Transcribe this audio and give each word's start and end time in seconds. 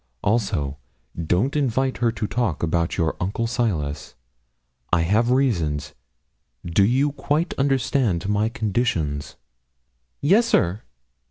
Also, 0.23 0.79
don't 1.27 1.55
invite 1.55 1.97
her 1.97 2.11
to 2.11 2.25
talk 2.25 2.63
about 2.63 2.97
your 2.97 3.15
uncle 3.19 3.45
Silas 3.45 4.15
I 4.91 5.01
have 5.01 5.29
reasons. 5.29 5.93
Do 6.65 6.83
you 6.83 7.11
quite 7.11 7.53
understand 7.59 8.27
my 8.27 8.49
conditions?' 8.49 9.35
'Yes, 10.19 10.47
sir.' 10.47 10.81